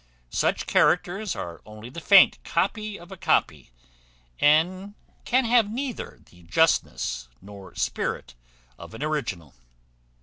Such 0.31 0.65
characters 0.65 1.35
are 1.35 1.61
only 1.63 1.91
the 1.91 2.01
faint 2.01 2.43
copy 2.43 2.97
of 2.99 3.11
a 3.11 3.17
copy, 3.17 3.69
and 4.39 4.95
can 5.25 5.45
have 5.45 5.69
neither 5.71 6.17
the 6.27 6.41
justness 6.41 7.27
nor 7.39 7.75
spirit 7.75 8.33
of 8.79 8.95
an 8.95 9.03
original. 9.03 9.53